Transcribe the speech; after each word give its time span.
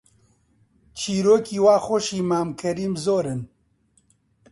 چیرۆکی 0.99 1.57
وا 1.63 1.75
خۆشی 1.85 2.19
مام 2.29 2.49
کەریم 2.59 2.93
زۆرن 3.03 3.41